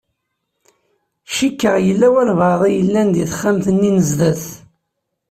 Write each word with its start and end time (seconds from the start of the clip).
Cukkeɣ 1.35 1.75
yella 1.87 2.07
walebɛaḍ 2.13 2.61
i 2.65 2.71
yellan 2.77 3.07
di 3.15 3.23
texxamt-nni 3.31 3.91
n 3.95 3.97
zdat. 4.09 4.43